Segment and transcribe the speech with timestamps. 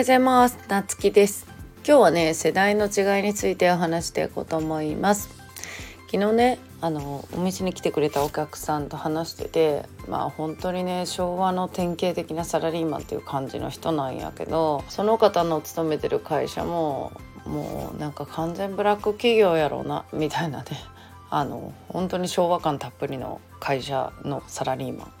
[0.00, 0.58] ようございます。
[0.68, 1.46] なつきです。
[1.86, 5.28] 今日はね世代の違いについてお話していこうと思います。
[6.10, 17.12] 昨日ねあのお店に来てくれたお客さんと話しててまあ本当にね昭和の典型的なサラリーマンっていう感じの人なんやけどその方の勤めてる会社も
[17.44, 20.66] もうなんか完全ブラック企業やろうなみたいなね
[21.28, 25.12] あの本当に昭和感たっぷりの会社のサラリーマン。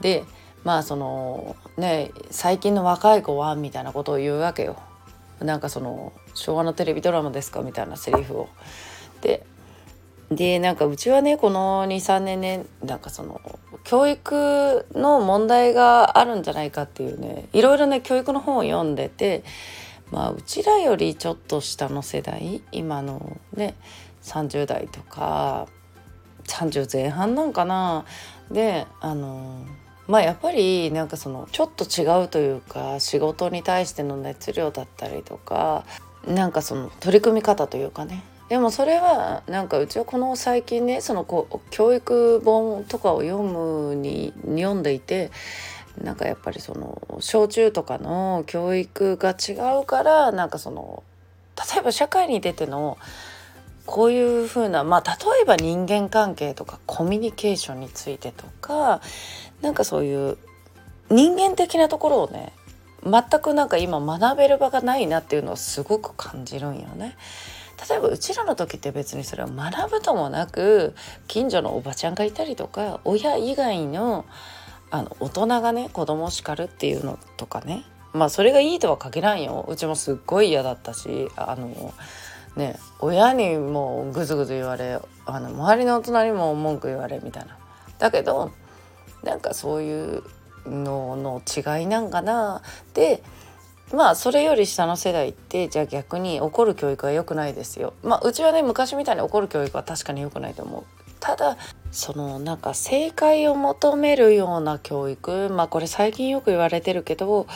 [0.00, 0.24] で
[0.64, 4.76] まあそのね最近の若い子はみたいなことを言うわけよ。
[5.40, 8.48] なんかその昭和のテレビドラマですかみたいなセリフを。
[9.20, 9.44] で
[10.30, 13.40] でなんかうちはねこの23年ねなんかその
[13.84, 19.42] 教育の問題があるんじゃないかっていうねいろいろね教育の本を読んでて
[20.10, 23.74] まあうちらよりちょっと下の世代今のね
[24.22, 25.66] 30代とか
[26.44, 28.04] 30前半なんかな
[28.50, 29.64] であの
[30.08, 35.84] まあやっぱりなんかそのちょっと違うというか仕事に対しての熱量だったりとか
[36.26, 38.24] なんかその取り組み方というかね。
[38.48, 45.30] でもそれはなんかうちはこの最近ねそのこう教育本とかを読むに読んでいて
[46.02, 51.02] なんかやっぱりその小中とかの教育が違うからなんかその
[51.72, 52.96] 例えば社会に出ての
[53.88, 59.00] こういうふうなまあ例えば人間関係とかコミュニケーションについてとか
[59.62, 60.36] なんかそういう
[61.10, 62.52] 人間的なところをね
[63.02, 67.16] 全くなんか今学べる場がないなっていうのをすごく感じるんよね。
[67.88, 70.94] 例えばうちらの時って別にそれは学ぶともなく
[71.26, 74.26] 近所のおばちゃんがいたりとか親以外の
[74.90, 81.94] あの大人がね子供を叱るっていうのとかねまあそれがいいとは限らんようちもすっごい嫌だったしあの
[82.56, 87.56] ね親にもうグズグズ言われあの周りの大人にも文句言われみたいな。
[87.98, 88.52] だけど
[89.22, 90.22] なんかそういう
[90.66, 92.62] のの違いなんかな
[92.94, 93.22] で
[93.92, 97.94] まあそれより下の世代ってじゃあ逆に怒る教育は良くないですよ。
[98.02, 100.84] まあうちはね昔みたいに怒る教育は確かに良くないと思う。
[101.20, 101.56] ただ
[101.90, 107.46] そのなんか正解を求めるような教育まあこれ最近よく言われてるけど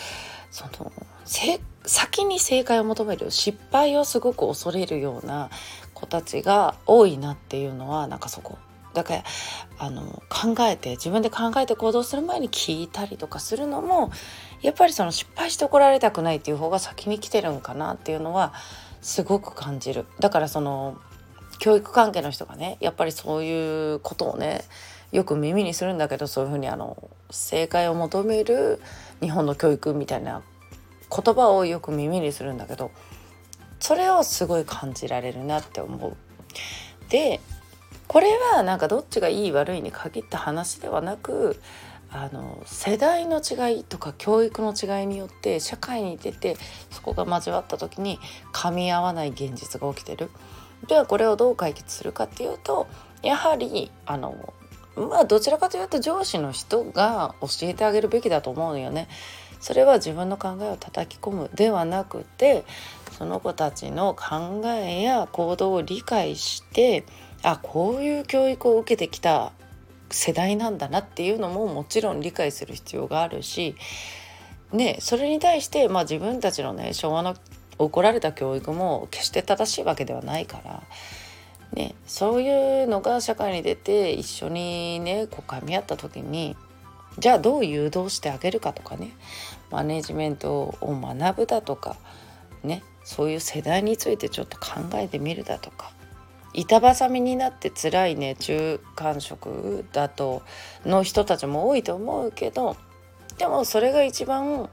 [0.50, 0.90] その
[1.24, 5.50] 正先に正解を求める失敗をすごく恐れるような
[5.94, 8.58] 子たちが多いなっていうのはなんかそこ
[8.94, 9.24] だから
[9.78, 14.10] あの考えて自分で考えて行動する前に聞いたりとかするのも
[14.60, 18.52] やっぱりその失敗して怒られたくないっていう方が先に来てるんかなっていうのは
[19.00, 20.06] すごく感じる。
[20.20, 20.98] だからその
[21.58, 24.62] 教育関係の人がねやっぱりそういうことをね
[25.10, 28.80] よく耳にするんだけどそういうふうにあの正解を求める
[29.20, 30.42] 日本の教育みたいな
[31.14, 32.90] 言葉をよく耳にするんだけど
[33.80, 36.16] それをすごい感じられるなって思う。
[37.08, 37.40] で
[38.08, 41.60] これはなんかどっちがいい悪いに限った話ではなく
[42.10, 46.56] あの世代の違いとか教育の違いによって社会に出て
[46.90, 48.18] そこが交わった時に
[48.52, 50.30] 噛み合わない現実が起きてる。
[50.86, 52.86] ではこれをどう解決するかっていうと
[53.22, 54.52] やはりあの
[54.96, 59.08] まあどちらかというと上司の人が教えてあげるべきだと思うのよね。
[59.62, 62.64] それは自分の考えを叩き込むではなくて
[63.16, 67.04] その子たちの考えや行動を理解して
[67.44, 69.52] あこういう教育を受けてきた
[70.10, 73.76] 世代なんだなっていうのももちろん理解する必要があるし、
[74.72, 77.36] ね、それに対して、まあ、自分たちのね昭和の
[77.78, 80.82] 怒られた教育も決して正しいわけではないから、
[81.72, 86.56] ね、そういうのが社会に出て一緒にねこう噛み合った時に
[87.18, 89.12] じゃあどう誘導してあげるかとかね。
[89.70, 91.96] マネジメントを学ぶだとか。
[92.62, 92.82] ね。
[93.04, 95.92] そういう世代についてちょっと考えてみるだとか。
[96.54, 98.36] 板挟みになって辛いね。
[98.36, 100.42] 中間職だと
[100.84, 102.76] の人たちも多いと思うけど。
[103.38, 104.68] でもそれが一番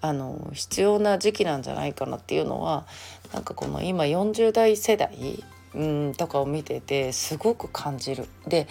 [0.00, 2.86] あの必要な時期なんじゃないかなっていうのは
[3.32, 5.44] なんかこの今40代世代
[5.74, 8.26] うんとかを見ててすごく感じる。
[8.46, 8.66] で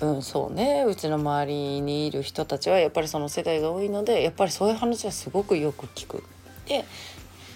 [0.00, 6.22] うんそうねうちの周りにいる人たちはやっぱりその世代が多いのでやっぱりそういう話はすごくよく聞く。
[6.66, 6.84] で、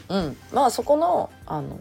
[0.08, 1.80] うん、まあそこのあの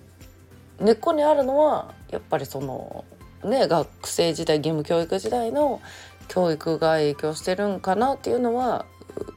[0.80, 3.06] 根っこにあるのはやっぱりその
[3.44, 5.82] ね学生時代義務教育時代の
[6.28, 8.86] 教育が影響してるんかなっていうのは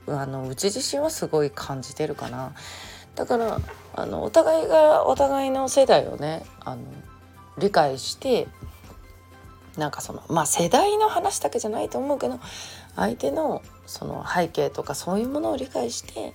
[0.07, 2.53] あのうち自身はすごい感じてるかな。
[3.15, 3.61] だから
[3.95, 6.83] あのお互いがお互いの世代をねあの
[7.59, 8.49] 理解して
[9.77, 12.39] なんかそのまあ世代の話だけじゃないと思うけど
[12.97, 16.33] 相手のその背景とかそういうものを理解して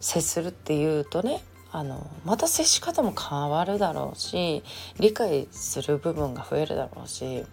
[0.00, 1.42] 接するっていうとね
[1.72, 4.62] あのまた接し方も変わるだろうし
[4.98, 7.44] 理解する部分が増えるだろうし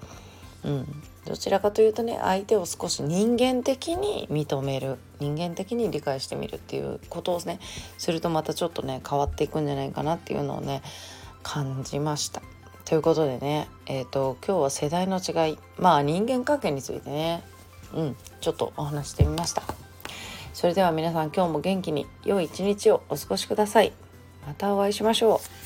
[0.65, 7.59] うん、どちらかというとね相手を少し人間的に認める人間的に理解してみるっていうことをね
[7.97, 10.81] するとまたちょっとね変わっていくんじゃないかなっていうのをね
[11.43, 12.41] 感じました。
[12.85, 17.43] ということでね、えーと、今日は世代の違いまあ人間関係についてね、
[17.93, 19.63] うん、ちょっとお話してみました。
[20.53, 23.93] それでは皆さん今日も元気に良い一日をお過ごしください。
[24.45, 25.62] またお会いしましょう。